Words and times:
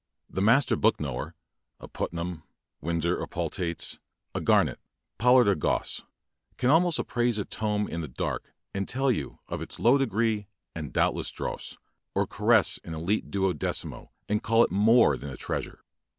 The 0.27 0.41
master 0.41 0.75
book 0.75 0.99
knower— 0.99 1.35
a 1.79 1.87
Putnam, 1.87 2.41
Winsor 2.81 3.19
or 3.21 3.27
Paltaits, 3.27 3.99
a 4.33 4.41
Gar 4.41 4.63
nett, 4.63 4.79
Pollard 5.19 5.47
or 5.47 5.53
Gosse— 5.53 6.01
can 6.57 6.71
almost 6.71 6.99
ap 6.99 7.05
praise 7.05 7.37
a 7.37 7.45
tome 7.45 7.87
in 7.87 8.01
the 8.01 8.07
dark 8.07 8.51
and 8.73 8.89
tell 8.89 9.11
you 9.11 9.37
it 9.51 9.61
is 9.61 9.77
of 9.77 9.83
low 9.83 9.99
degree 9.99 10.47
and 10.73 10.91
doubtless 10.91 11.29
dross, 11.29 11.77
or 12.15 12.25
caress 12.25 12.79
an 12.83 12.93
£lite 12.93 13.29
duodecimo 13.29 14.09
and 14.27 14.41
call 14.41 14.63
it 14.63 14.71
more 14.71 15.17
than 15.17 15.37
treasure. 15.37 15.83